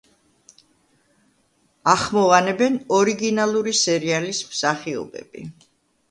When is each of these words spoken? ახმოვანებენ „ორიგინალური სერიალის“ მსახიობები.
ახმოვანებენ 1.91 2.79
„ორიგინალური 2.99 3.73
სერიალის“ 3.81 4.39
მსახიობები. 4.55 5.45